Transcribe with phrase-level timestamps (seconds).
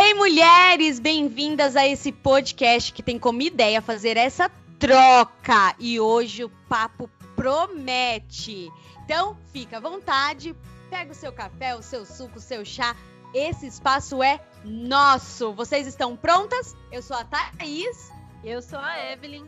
[0.00, 5.74] Hey mulheres, bem-vindas a esse podcast que tem como ideia fazer essa troca.
[5.76, 8.70] E hoje o papo promete.
[9.04, 10.54] Então, fica à vontade,
[10.88, 12.94] pega o seu café, o seu suco, o seu chá.
[13.34, 15.52] Esse espaço é nosso.
[15.52, 16.76] Vocês estão prontas?
[16.92, 18.12] Eu sou a Thaís.
[18.44, 19.46] Eu sou a Evelyn.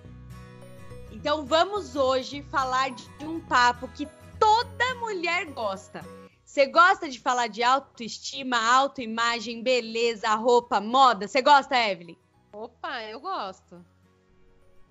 [1.12, 4.08] Então vamos hoje falar de um papo que
[4.40, 6.04] toda mulher gosta.
[6.50, 11.28] Você gosta de falar de autoestima, autoimagem, beleza, roupa, moda?
[11.28, 12.16] Você gosta, Evelyn?
[12.52, 13.86] Opa, eu gosto.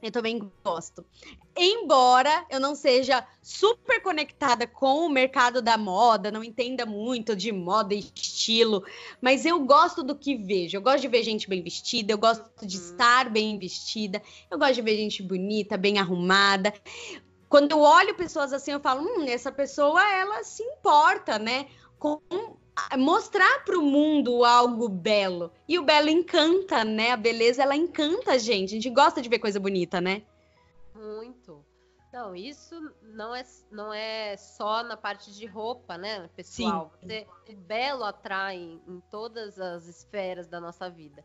[0.01, 1.05] Eu também gosto.
[1.57, 7.51] Embora eu não seja super conectada com o mercado da moda, não entenda muito de
[7.51, 8.85] moda e estilo,
[9.21, 10.77] mas eu gosto do que vejo.
[10.77, 12.83] Eu gosto de ver gente bem vestida, eu gosto de uhum.
[12.83, 16.73] estar bem vestida, eu gosto de ver gente bonita, bem arrumada.
[17.49, 21.67] Quando eu olho pessoas assim, eu falo, hum, essa pessoa ela se importa, né?
[21.97, 22.21] Com
[22.97, 25.51] mostrar para o mundo algo belo.
[25.67, 27.11] E o belo encanta, né?
[27.11, 28.69] A beleza, ela encanta a gente.
[28.69, 30.21] A gente gosta de ver coisa bonita, né?
[30.93, 31.65] Muito.
[32.13, 36.91] Não, isso não é, não é só na parte de roupa, né, pessoal?
[37.01, 41.23] Você, o belo atrai em todas as esferas da nossa vida.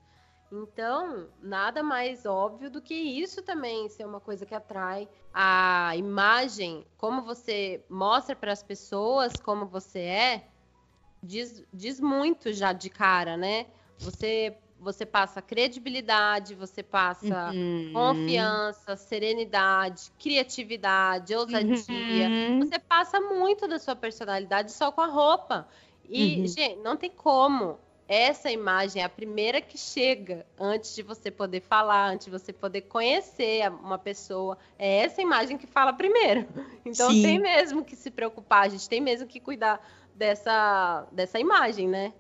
[0.63, 6.87] Então, nada mais óbvio do que isso também ser uma coisa que atrai a imagem,
[6.97, 10.49] como você mostra para as pessoas como você é,
[11.21, 13.67] diz, diz muito já de cara, né?
[13.99, 17.91] Você você passa credibilidade, você passa uhum.
[17.95, 22.29] confiança, serenidade, criatividade, ousadia.
[22.29, 22.59] Uhum.
[22.61, 25.67] Você passa muito da sua personalidade só com a roupa.
[26.07, 26.47] E, uhum.
[26.47, 27.79] gente, não tem como.
[28.07, 32.53] Essa imagem é a primeira que chega antes de você poder falar, antes de você
[32.53, 34.59] poder conhecer uma pessoa.
[34.79, 36.47] É essa imagem que fala primeiro.
[36.87, 37.23] Então Sim.
[37.23, 39.81] tem mesmo que se preocupar, a gente tem mesmo que cuidar
[40.15, 42.13] dessa, dessa imagem, né?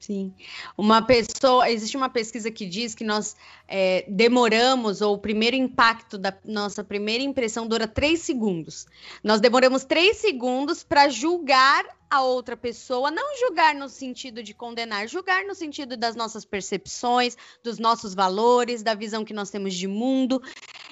[0.00, 0.32] Sim.
[0.78, 1.70] Uma pessoa.
[1.70, 3.36] Existe uma pesquisa que diz que nós
[3.68, 8.86] é, demoramos, ou o primeiro impacto da nossa primeira impressão dura três segundos.
[9.22, 15.06] Nós demoramos três segundos para julgar a outra pessoa, não julgar no sentido de condenar,
[15.06, 19.86] julgar no sentido das nossas percepções, dos nossos valores, da visão que nós temos de
[19.86, 20.42] mundo.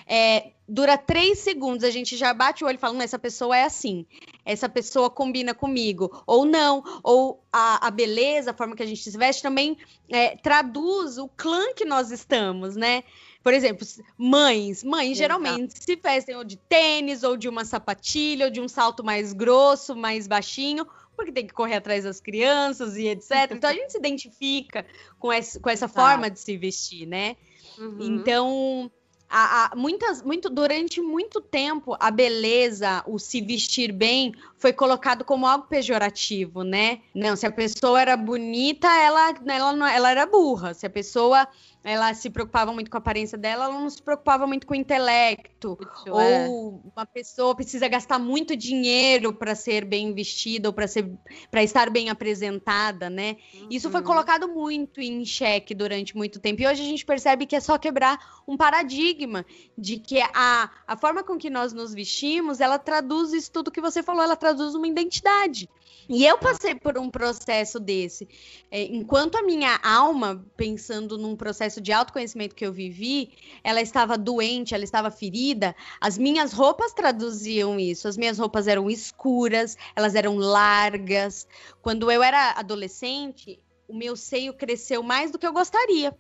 [0.09, 3.65] É, dura três segundos, a gente já bate o olho e fala: essa pessoa é
[3.65, 4.07] assim,
[4.45, 9.03] essa pessoa combina comigo, ou não, ou a, a beleza, a forma que a gente
[9.03, 9.77] se veste também
[10.09, 13.05] é, traduz o clã que nós estamos, né?
[13.43, 13.87] Por exemplo,
[14.17, 15.19] mães, mães Exato.
[15.19, 19.33] geralmente se vestem ou de tênis, ou de uma sapatilha, ou de um salto mais
[19.33, 20.87] grosso, mais baixinho,
[21.17, 23.53] porque tem que correr atrás das crianças e etc.
[23.53, 24.85] Então a gente se identifica
[25.19, 27.37] com essa, com essa forma de se vestir, né?
[27.79, 27.99] Uhum.
[28.01, 28.91] Então,
[29.29, 35.25] a, a, muitas, muito, durante muito tempo, a beleza, o se vestir bem, foi colocado
[35.25, 37.01] como algo pejorativo, né?
[37.15, 40.73] Não, se a pessoa era bonita, ela, ela, ela era burra.
[40.73, 41.47] Se a pessoa
[41.89, 44.77] ela se preocupava muito com a aparência dela, ela não se preocupava muito com o
[44.77, 45.79] intelecto.
[45.81, 46.49] Isso, ou é.
[46.49, 51.11] uma pessoa precisa gastar muito dinheiro para ser bem vestida ou para ser
[51.51, 53.37] para estar bem apresentada, né?
[53.55, 53.69] Uhum.
[53.71, 54.07] Isso foi uhum.
[54.07, 56.61] colocado muito em xeque durante muito tempo.
[56.61, 59.47] E hoje a gente percebe que é só quebrar um paradigma
[59.77, 63.81] de que a, a forma com que nós nos vestimos, ela traduz isso tudo que
[63.81, 65.69] você falou, ela traduz uma identidade.
[66.09, 68.27] E eu passei por um processo desse.
[68.71, 73.31] É, enquanto a minha alma, pensando num processo de autoconhecimento que eu vivi,
[73.63, 78.09] ela estava doente, ela estava ferida, as minhas roupas traduziam isso.
[78.09, 81.47] As minhas roupas eram escuras, elas eram largas.
[81.83, 86.17] Quando eu era adolescente, o meu seio cresceu mais do que eu gostaria.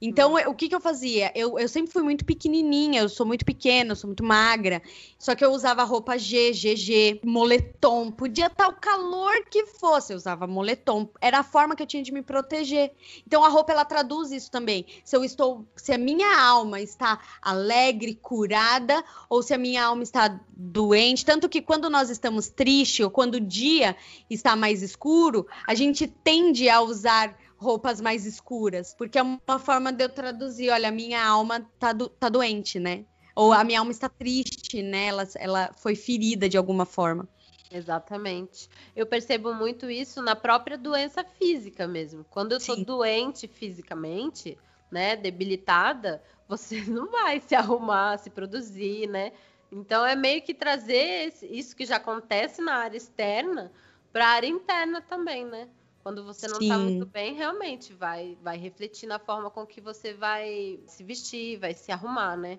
[0.00, 0.38] Então, hum.
[0.46, 1.32] o que, que eu fazia?
[1.34, 4.80] Eu, eu sempre fui muito pequenininha, eu sou muito pequena, eu sou muito magra.
[5.18, 8.10] Só que eu usava roupa G, GG, moletom.
[8.10, 11.08] Podia estar o calor que fosse, eu usava moletom.
[11.20, 12.92] Era a forma que eu tinha de me proteger.
[13.26, 14.86] Então, a roupa, ela traduz isso também.
[15.04, 20.02] Se eu estou, se a minha alma está alegre, curada, ou se a minha alma
[20.02, 21.24] está doente.
[21.24, 23.96] Tanto que quando nós estamos tristes, ou quando o dia
[24.30, 29.92] está mais escuro, a gente tende a usar roupas mais escuras, porque é uma forma
[29.92, 33.04] de eu traduzir, olha, a minha alma tá, do, tá doente, né?
[33.34, 35.06] Ou a minha alma está triste, né?
[35.06, 37.28] Ela, ela foi ferida de alguma forma.
[37.70, 38.68] Exatamente.
[38.96, 42.24] Eu percebo muito isso na própria doença física mesmo.
[42.30, 44.56] Quando eu tô doente fisicamente,
[44.90, 49.32] né, debilitada, você não vai se arrumar, se produzir, né?
[49.70, 53.70] Então é meio que trazer isso que já acontece na área externa
[54.12, 55.68] para a área interna também, né?
[56.02, 60.14] Quando você não está muito bem, realmente vai, vai refletir na forma com que você
[60.14, 62.58] vai se vestir, vai se arrumar, né?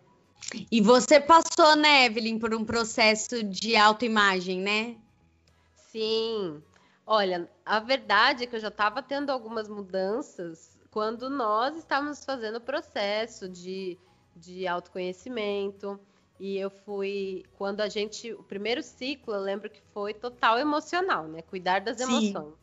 [0.71, 4.97] E você passou, né, Evelyn, por um processo de autoimagem, né?
[5.75, 6.62] Sim.
[7.06, 12.57] Olha, a verdade é que eu já estava tendo algumas mudanças quando nós estávamos fazendo
[12.57, 13.97] o processo de,
[14.35, 16.00] de autoconhecimento.
[16.39, 21.27] E eu fui, quando a gente, o primeiro ciclo, eu lembro que foi total emocional,
[21.27, 21.42] né?
[21.42, 22.03] Cuidar das Sim.
[22.03, 22.53] emoções.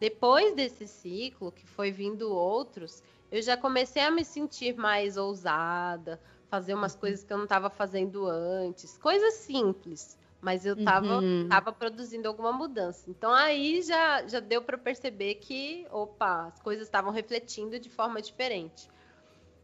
[0.00, 6.20] Depois desse ciclo, que foi vindo outros, eu já comecei a me sentir mais ousada,
[6.48, 7.00] fazer umas uhum.
[7.00, 11.48] coisas que eu não estava fazendo antes, coisas simples, mas eu estava uhum.
[11.48, 13.10] Tava produzindo alguma mudança.
[13.10, 18.22] Então aí já, já deu para perceber que, opa, as coisas estavam refletindo de forma
[18.22, 18.88] diferente.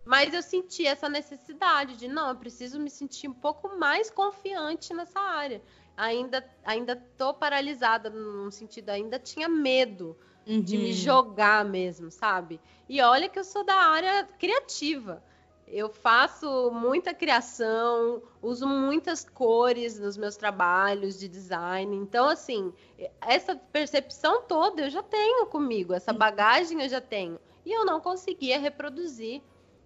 [0.05, 4.93] Mas eu senti essa necessidade de, não, eu preciso me sentir um pouco mais confiante
[4.93, 5.63] nessa área.
[5.97, 10.61] Ainda ainda tô paralisada no sentido, ainda tinha medo uhum.
[10.61, 10.93] de me uhum.
[10.93, 12.61] jogar mesmo, sabe?
[12.89, 15.23] E olha que eu sou da área criativa.
[15.67, 21.97] Eu faço muita criação, uso muitas cores nos meus trabalhos de design.
[21.97, 22.73] Então, assim,
[23.21, 26.19] essa percepção toda eu já tenho comigo, essa uhum.
[26.19, 27.39] bagagem eu já tenho.
[27.65, 29.43] E eu não conseguia reproduzir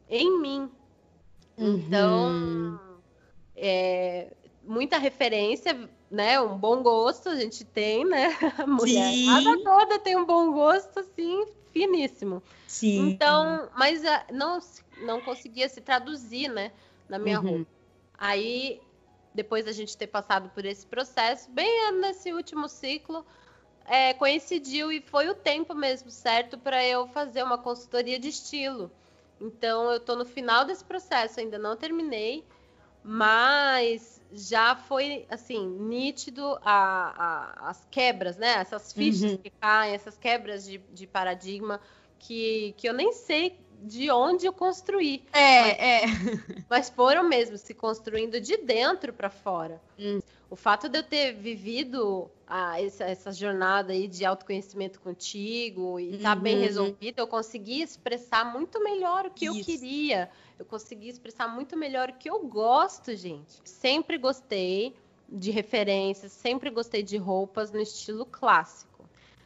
[0.08, 0.70] em mim.
[1.56, 1.76] Uhum.
[1.76, 2.80] Então,
[3.54, 4.32] é,
[4.64, 6.40] muita referência, né?
[6.40, 8.36] Um bom gosto a gente tem, né?
[8.58, 9.12] A mulher
[9.62, 12.42] toda tem um bom gosto, assim, finíssimo.
[12.66, 13.10] Sim.
[13.10, 14.58] Então, mas ah, não,
[15.02, 16.72] não conseguia se traduzir, né?
[17.08, 17.48] Na minha uhum.
[17.48, 17.70] roupa.
[18.16, 18.80] Aí,
[19.34, 23.24] depois da gente ter passado por esse processo, bem nesse último ciclo,
[23.86, 28.90] é, coincidiu e foi o tempo mesmo certo para eu fazer uma consultoria de estilo.
[29.40, 32.44] Então, eu estou no final desse processo, ainda não terminei,
[33.02, 38.54] mas já foi assim nítido a, a, as quebras, né?
[38.54, 39.36] Essas fichas uhum.
[39.38, 41.80] que caem, essas quebras de, de paradigma
[42.18, 45.22] que, que eu nem sei de onde eu construí.
[45.32, 46.64] É, mas, é.
[46.68, 49.80] Mas foram mesmo se construindo de dentro para fora.
[49.98, 50.20] Hum.
[50.50, 56.16] O fato de eu ter vivido a, essa, essa, jornada aí de autoconhecimento contigo e
[56.16, 56.62] estar tá bem uhum.
[56.62, 59.58] resolvida, eu consegui expressar muito melhor o que Isso.
[59.58, 60.30] eu queria.
[60.58, 63.60] Eu consegui expressar muito melhor o que eu gosto, gente.
[63.64, 64.94] Sempre gostei
[65.28, 68.87] de referências, sempre gostei de roupas no estilo clássico.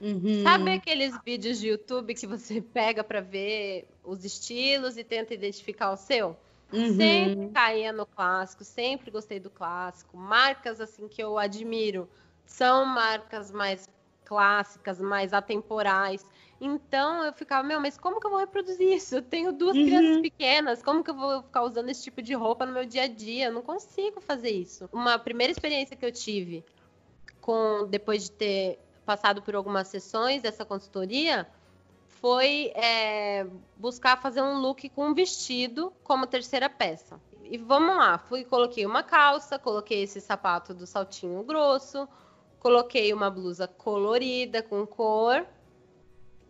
[0.03, 0.43] Uhum.
[0.43, 5.93] Sabe aqueles vídeos de YouTube que você pega para ver os estilos e tenta identificar
[5.93, 6.37] o seu?
[6.73, 6.97] Uhum.
[6.97, 10.17] Sempre caía no clássico, sempre gostei do clássico.
[10.17, 12.09] Marcas assim que eu admiro
[12.45, 13.89] são marcas mais
[14.25, 16.27] clássicas, mais atemporais.
[16.61, 19.17] Então eu ficava, meu, mas como que eu vou reproduzir isso?
[19.17, 19.85] Eu tenho duas uhum.
[19.85, 23.05] crianças pequenas, como que eu vou ficar usando esse tipo de roupa no meu dia
[23.05, 23.47] a dia?
[23.47, 24.89] Eu não consigo fazer isso.
[24.93, 26.65] Uma primeira experiência que eu tive
[27.41, 31.47] com depois de ter passado por algumas sessões dessa consultoria
[32.07, 33.47] foi é,
[33.77, 37.21] buscar fazer um look com um vestido como terceira peça.
[37.45, 42.09] E vamos lá, fui coloquei uma calça, coloquei esse sapato do saltinho grosso,
[42.61, 45.45] coloquei uma blusa colorida com cor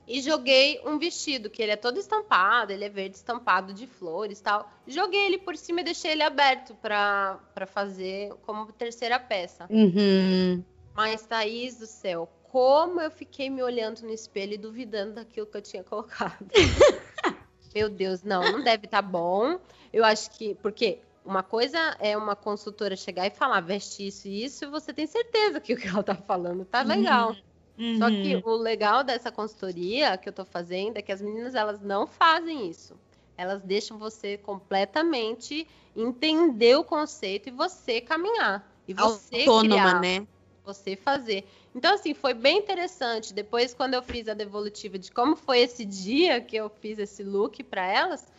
[0.07, 4.41] e joguei um vestido que ele é todo estampado, ele é verde estampado de flores,
[4.41, 4.71] tal.
[4.87, 9.67] Joguei ele por cima e deixei ele aberto para fazer como terceira peça.
[9.71, 10.63] Uhum.
[10.95, 15.57] Mas Thaís do céu, como eu fiquei me olhando no espelho e duvidando daquilo que
[15.57, 16.37] eu tinha colocado.
[17.75, 19.59] Meu Deus, não, não deve estar tá bom.
[19.91, 20.55] Eu acho que.
[20.57, 24.93] Porque uma coisa é uma consultora chegar e falar, veste isso e isso, e você
[24.93, 27.35] tem certeza que o que ela tá falando tá legal.
[27.79, 27.99] Uhum.
[27.99, 28.43] Só que uhum.
[28.45, 32.69] o legal dessa consultoria que eu tô fazendo é que as meninas elas não fazem
[32.69, 32.95] isso.
[33.35, 35.67] Elas deixam você completamente
[35.97, 38.71] entender o conceito e você caminhar.
[38.87, 40.27] E você Autônoma, criar, né?
[40.65, 41.45] Você fazer.
[41.75, 43.35] Então, assim, foi bem interessante.
[43.35, 47.23] Depois, quando eu fiz a devolutiva de como foi esse dia que eu fiz esse
[47.25, 48.33] look para elas,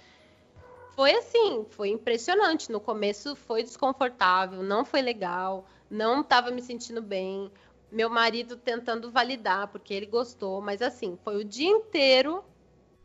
[0.96, 2.72] foi assim, foi impressionante.
[2.72, 7.52] No começo foi desconfortável, não foi legal, não estava me sentindo bem.
[7.92, 12.44] Meu marido tentando validar, porque ele gostou, mas assim, foi o dia inteiro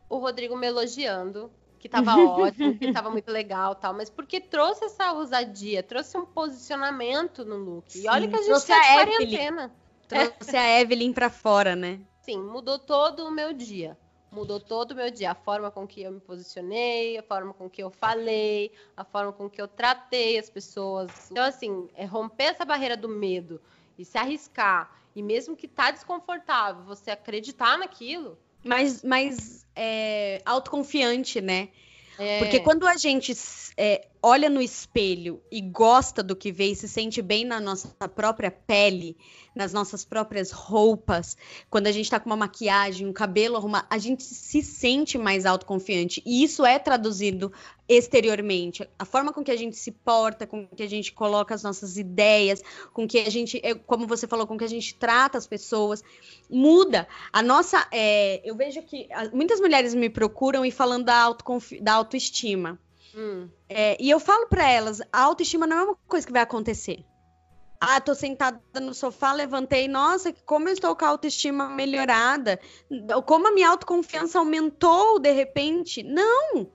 [0.09, 4.85] o Rodrigo me elogiando, que estava ótimo, que estava muito legal tal, mas porque trouxe
[4.85, 7.91] essa ousadia, trouxe um posicionamento no look.
[7.91, 9.71] Sim, e olha que a gente está de quarentena.
[10.07, 11.99] Trouxe a Evelyn para fora, né?
[12.21, 13.97] Sim, mudou todo o meu dia.
[14.31, 15.31] Mudou todo o meu dia.
[15.31, 19.31] A forma com que eu me posicionei, a forma com que eu falei, a forma
[19.31, 21.31] com que eu tratei as pessoas.
[21.31, 23.61] Então, assim, é romper essa barreira do medo
[23.97, 24.91] e se arriscar.
[25.15, 28.37] E mesmo que tá desconfortável, você acreditar naquilo.
[28.63, 31.69] Mas, mas é, autoconfiante, né?
[32.17, 32.39] É.
[32.39, 33.33] Porque quando a gente
[33.77, 37.89] é, olha no espelho e gosta do que vê e se sente bem na nossa
[38.09, 39.17] própria pele,
[39.55, 41.35] nas nossas próprias roupas,
[41.69, 45.45] quando a gente está com uma maquiagem, um cabelo arrumado, a gente se sente mais
[45.45, 46.21] autoconfiante.
[46.25, 47.51] E isso é traduzido
[47.87, 48.87] exteriormente.
[48.97, 51.97] A forma com que a gente se porta, com que a gente coloca as nossas
[51.97, 52.61] ideias,
[52.93, 56.03] com que a gente, como você falou, com que a gente trata as pessoas,
[56.49, 57.07] muda.
[57.33, 57.87] A nossa.
[57.91, 61.35] É, eu vejo que muitas mulheres me procuram e falando da,
[61.81, 62.79] da autoestima.
[63.19, 63.49] Hum.
[63.67, 67.05] É, e eu falo para elas, a autoestima não é uma coisa que vai acontecer.
[67.81, 72.59] Ah, tô sentada no sofá, levantei, nossa, como eu estou com a autoestima melhorada,
[73.25, 76.01] como a minha autoconfiança aumentou de repente.
[76.01, 76.69] Não!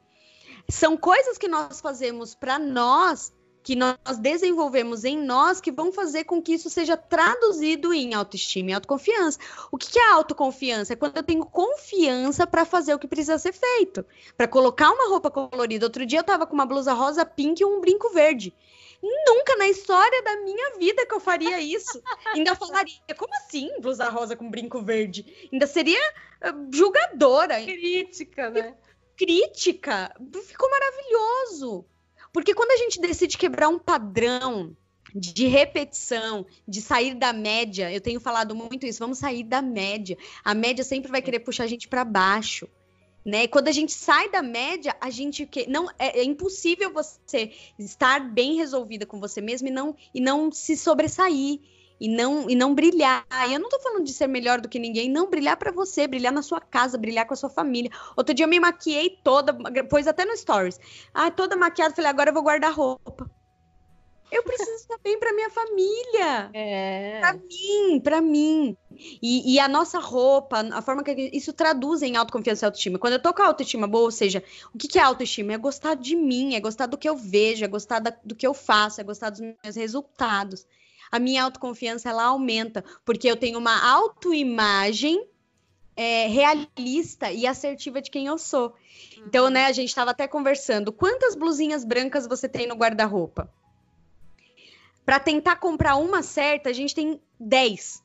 [0.69, 3.33] São coisas que nós fazemos para nós
[3.65, 8.71] que nós desenvolvemos em nós que vão fazer com que isso seja traduzido em autoestima
[8.71, 9.39] e autoconfiança.
[9.73, 10.93] O que é autoconfiança?
[10.93, 14.05] É quando eu tenho confiança para fazer o que precisa ser feito,
[14.37, 15.87] para colocar uma roupa colorida.
[15.87, 18.55] Outro dia eu estava com uma blusa rosa pink e um brinco verde.
[19.03, 22.03] Nunca na história da minha vida que eu faria isso.
[22.35, 25.49] Ainda falaria, como assim blusa rosa com brinco verde?
[25.51, 26.01] Ainda seria
[26.43, 27.63] uh, julgadora.
[27.63, 28.75] Crítica, né?
[29.17, 30.15] Crítica.
[30.47, 31.87] Ficou maravilhoso.
[32.35, 34.77] Porque quando a gente decide quebrar um padrão
[35.15, 40.19] de repetição, de sair da média, eu tenho falado muito isso, vamos sair da média.
[40.45, 42.69] A média sempre vai querer puxar a gente para baixo.
[43.25, 43.47] Né?
[43.47, 48.19] Quando a gente sai da média, a gente que não é, é, impossível você estar
[48.19, 51.61] bem resolvida com você mesmo e não e não se sobressair
[52.05, 53.25] e não e não brilhar.
[53.49, 56.07] E eu não tô falando de ser melhor do que ninguém, não brilhar para você,
[56.07, 57.91] brilhar na sua casa, brilhar com a sua família.
[58.15, 60.79] Outro dia eu me maquiei toda, pôs até no stories.
[61.15, 63.31] Ah, toda maquiada, falei, agora eu vou guardar roupa.
[64.31, 66.51] Eu preciso estar bem para minha família.
[66.53, 67.21] É.
[67.21, 68.77] Para mim, para mim.
[69.23, 72.99] E, e, a nossa roupa, a forma que isso traduz em autoconfiança e autoestima.
[72.99, 74.43] Quando eu tô com a autoestima boa, ou seja,
[74.75, 75.53] o que, que é autoestima?
[75.53, 78.47] É gostar de mim, é gostar do que eu vejo, é gostar da, do que
[78.47, 80.67] eu faço, é gostar dos meus resultados
[81.11, 85.27] a minha autoconfiança ela aumenta, porque eu tenho uma autoimagem
[85.97, 88.75] é, realista e assertiva de quem eu sou.
[89.27, 90.93] Então, né, a gente estava até conversando.
[90.93, 93.51] Quantas blusinhas brancas você tem no guarda-roupa?
[95.05, 98.03] Para tentar comprar uma certa, a gente tem 10.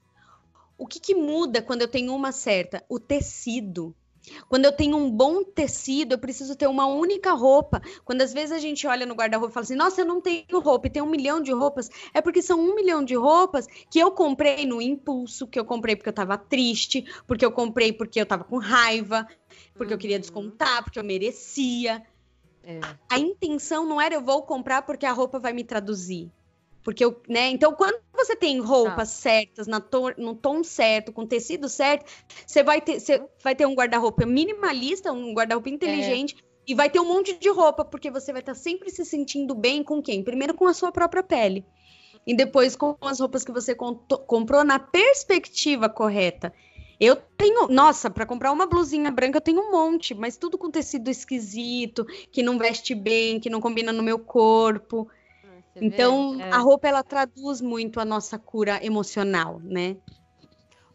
[0.78, 2.84] O que, que muda quando eu tenho uma certa?
[2.88, 3.96] O tecido.
[4.48, 7.82] Quando eu tenho um bom tecido, eu preciso ter uma única roupa.
[8.04, 10.60] Quando às vezes a gente olha no guarda-roupa e fala assim: nossa, eu não tenho
[10.60, 14.00] roupa e tem um milhão de roupas, é porque são um milhão de roupas que
[14.00, 18.20] eu comprei no impulso, que eu comprei porque eu tava triste, porque eu comprei porque
[18.20, 19.28] eu tava com raiva,
[19.76, 20.22] porque eu queria uhum.
[20.22, 22.04] descontar, porque eu merecia.
[22.64, 22.80] É.
[23.10, 26.32] A intenção não era eu vou comprar porque a roupa vai me traduzir.
[26.84, 27.50] Porque eu, né?
[27.50, 29.22] Então, quando você tem roupas ah.
[29.22, 32.06] certas, na to, no tom certo, com tecido certo,
[32.46, 36.36] você vai ter, você vai ter um guarda-roupa minimalista, um guarda-roupa inteligente.
[36.38, 36.50] É.
[36.68, 39.84] E vai ter um monte de roupa, porque você vai estar sempre se sentindo bem
[39.84, 40.24] com quem?
[40.24, 41.66] Primeiro com a sua própria pele.
[42.28, 46.54] E depois com as roupas que você comprou na perspectiva correta.
[47.00, 50.70] Eu tenho, nossa, para comprar uma blusinha branca eu tenho um monte, mas tudo com
[50.70, 55.08] tecido esquisito, que não veste bem, que não combina no meu corpo.
[55.74, 56.52] Você então, é.
[56.52, 59.98] a roupa ela traduz muito a nossa cura emocional, né?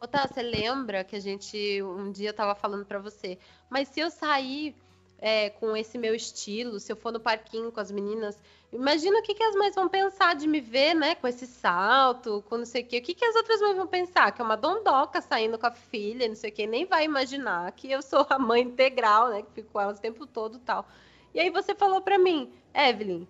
[0.00, 3.38] Otá, você lembra que a gente um dia estava falando para você,
[3.71, 4.76] mas se eu sair
[5.19, 8.38] é, com esse meu estilo, se eu for no parquinho com as meninas,
[8.71, 12.45] imagina o que, que as mães vão pensar de me ver, né, com esse salto,
[12.47, 12.99] com não sei o quê.
[12.99, 14.31] O que, que as outras mães vão pensar?
[14.33, 17.73] Que é uma dondoca saindo com a filha, não sei o quê, nem vai imaginar
[17.73, 20.87] que eu sou a mãe integral, né, que fico com elas o tempo todo tal.
[21.33, 23.26] E aí você falou para mim, Evelyn,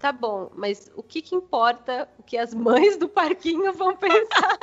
[0.00, 4.58] Tá bom, mas o que, que importa o que as mães do parquinho vão pensar?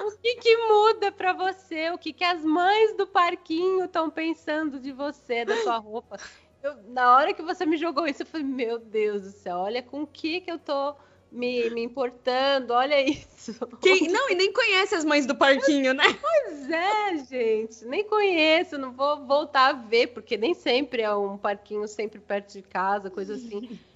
[0.00, 1.90] o que, que muda para você?
[1.90, 6.16] O que, que as mães do parquinho estão pensando de você, da sua roupa?
[6.62, 9.82] Eu, na hora que você me jogou isso, eu falei, meu Deus do céu, olha
[9.82, 10.96] com o que, que eu tô
[11.34, 13.54] me, me importando, olha isso.
[13.82, 16.04] Quem, não, e nem conhece as mães do parquinho, né?
[16.22, 21.36] Pois é, gente, nem conheço, não vou voltar a ver, porque nem sempre é um
[21.36, 23.78] parquinho sempre perto de casa, coisa assim.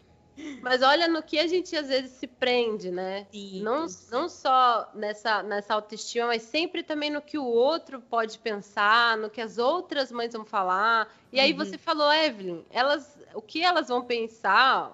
[0.62, 3.26] Mas olha no que a gente às vezes se prende, né?
[3.32, 8.38] Sim, não, não só nessa, nessa autoestima, mas sempre também no que o outro pode
[8.38, 11.12] pensar, no que as outras mães vão falar.
[11.32, 11.58] E aí uhum.
[11.58, 14.92] você falou, Evelyn, elas, o que elas vão pensar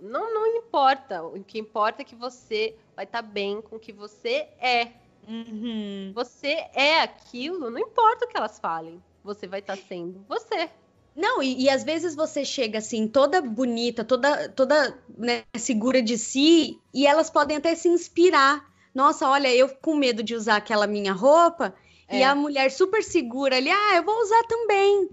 [0.00, 1.22] não, não importa.
[1.22, 4.88] O que importa é que você vai estar tá bem com o que você é.
[5.26, 6.12] Uhum.
[6.14, 9.02] Você é aquilo, não importa o que elas falem.
[9.22, 10.68] Você vai estar tá sendo você.
[11.16, 16.18] Não, e, e, às vezes você chega assim, toda bonita, toda, toda né, segura de
[16.18, 18.68] si, e elas podem até se inspirar.
[18.92, 21.72] Nossa, olha, eu com medo de usar aquela minha roupa,
[22.08, 22.18] é.
[22.18, 25.08] e a mulher super segura ali, ah, eu vou usar também.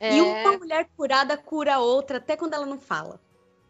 [0.00, 0.16] É...
[0.16, 3.20] E uma mulher curada cura a outra até quando ela não fala.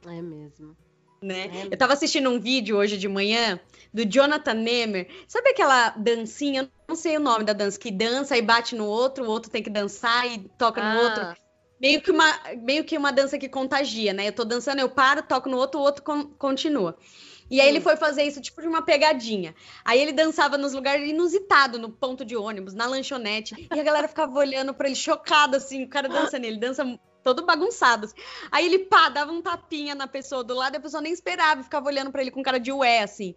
[0.07, 0.77] É mesmo.
[1.21, 1.51] Né?
[1.53, 3.61] É eu tava assistindo um vídeo hoje de manhã
[3.93, 5.09] do Jonathan Nemer.
[5.27, 6.63] Sabe aquela dancinha?
[6.63, 9.51] Eu não sei o nome da dança, que dança e bate no outro, o outro
[9.51, 10.95] tem que dançar e toca ah.
[10.95, 11.41] no outro.
[11.81, 14.29] Meio que, uma, meio que uma dança que contagia, né?
[14.29, 16.05] Eu tô dançando, eu paro, toco no outro, o outro
[16.39, 16.97] continua.
[17.51, 19.55] E aí ele foi fazer isso tipo de uma pegadinha.
[19.85, 23.69] Aí ele dançava nos lugares inusitados, no ponto de ônibus, na lanchonete.
[23.75, 26.45] E a galera ficava olhando para ele chocada, assim, o cara dançando.
[26.45, 26.85] Ele dança
[27.23, 28.07] todo bagunçado.
[28.07, 28.15] Assim.
[28.53, 31.63] Aí ele, pá, dava um tapinha na pessoa do lado e a pessoa nem esperava,
[31.63, 33.35] ficava olhando para ele com cara de ué, assim.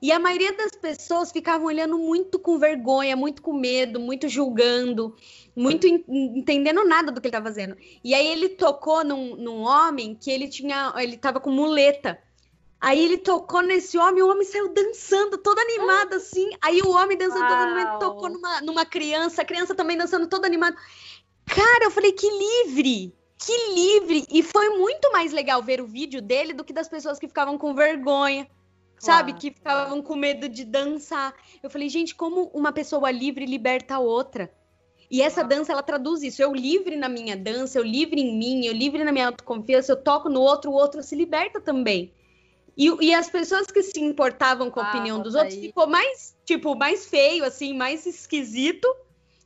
[0.00, 5.14] E a maioria das pessoas ficavam olhando muito com vergonha, muito com medo, muito julgando,
[5.54, 7.76] muito entendendo nada do que ele estava fazendo.
[8.02, 12.18] E aí ele tocou num, num homem que ele tinha, ele tava com muleta.
[12.82, 16.50] Aí ele tocou nesse homem, o homem saiu dançando, todo animado assim.
[16.60, 20.44] Aí o homem dançando todo animado, tocou numa, numa criança, a criança também dançando todo
[20.46, 20.76] animado.
[21.46, 23.14] Cara, eu falei, que livre!
[23.38, 24.26] Que livre!
[24.28, 27.56] E foi muito mais legal ver o vídeo dele do que das pessoas que ficavam
[27.56, 28.48] com vergonha,
[28.98, 29.34] sabe?
[29.34, 31.32] Que ficavam com medo de dançar.
[31.62, 34.52] Eu falei, gente, como uma pessoa livre liberta a outra?
[35.08, 36.42] E essa dança, ela traduz isso.
[36.42, 40.02] Eu livre na minha dança, eu livre em mim, eu livre na minha autoconfiança, eu
[40.02, 42.12] toco no outro, o outro se liberta também.
[42.76, 45.66] E, e as pessoas que se importavam com a ah, opinião dos outros aí.
[45.66, 48.88] ficou mais, tipo, mais feio, assim, mais esquisito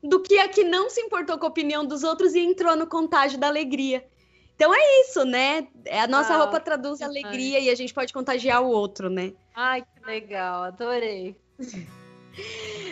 [0.03, 2.87] do que a que não se importou com a opinião dos outros e entrou no
[2.87, 4.07] contágio da alegria.
[4.55, 5.67] Então é isso, né?
[5.85, 9.33] É, a nossa ah, roupa traduz alegria e a gente pode contagiar o outro, né?
[9.55, 11.37] Ai, que legal, adorei.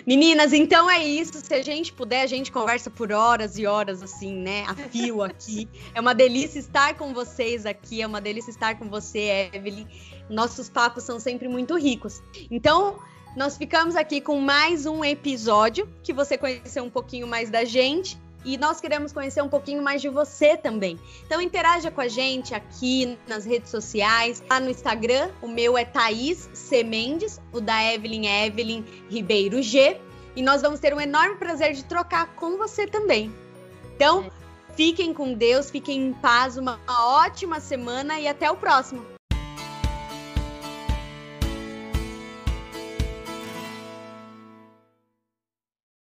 [0.06, 1.32] Meninas, então é isso.
[1.34, 4.64] Se a gente puder, a gente conversa por horas e horas, assim, né?
[4.66, 5.68] A fio aqui.
[5.94, 9.86] É uma delícia estar com vocês aqui, é uma delícia estar com você, Evelyn.
[10.28, 12.22] Nossos papos são sempre muito ricos.
[12.50, 12.98] Então,
[13.36, 18.16] nós ficamos aqui com mais um episódio que você conheceu um pouquinho mais da gente
[18.44, 21.00] e nós queremos conhecer um pouquinho mais de você também.
[21.26, 25.84] Então interaja com a gente aqui nas redes sociais, lá no Instagram, o meu é
[25.84, 26.84] Thaís C.
[26.84, 29.98] Mendes, o da Evelyn é Evelyn Ribeiro G.
[30.36, 33.32] E nós vamos ter um enorme prazer de trocar com você também.
[33.94, 34.30] Então,
[34.74, 39.13] fiquem com Deus, fiquem em paz, uma ótima semana e até o próximo.